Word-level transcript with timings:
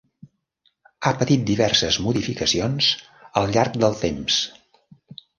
Ha 1.01 1.09
patit 1.17 1.41
diverses 1.49 1.99
modificacions 2.05 2.87
al 3.41 3.53
llarg 3.57 3.77
del 3.83 3.93
temps. 3.99 4.39